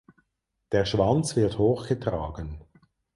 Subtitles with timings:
[0.71, 2.61] Der Schwanz wird hoch getragen.